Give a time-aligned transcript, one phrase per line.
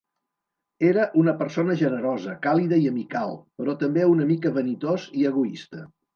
[0.91, 5.87] Era una persona generosa, càlida i amical, però també una mica vanitós i egoista.